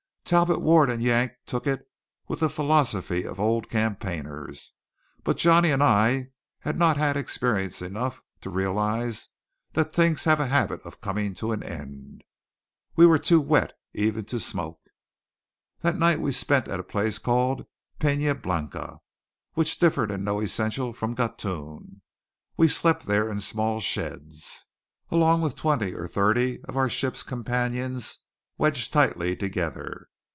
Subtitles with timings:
[0.23, 1.85] Talbot Ward and Yank took it
[2.29, 4.71] with the philosophy of old campaigners;
[5.25, 9.27] but Johnny and I had not had experience enough to realize
[9.73, 12.23] that things have a habit of coming to an end.
[12.95, 14.79] We were too wet even to smoke.
[15.81, 17.65] That night we spent at a place called
[17.99, 19.01] Pena Blanca,
[19.55, 22.03] which differed in no essential from Gatun.
[22.55, 24.63] We slept there in small sheds,
[25.09, 28.19] along with twenty or thirty of our ship's companions
[28.57, 30.07] wedged tightly together.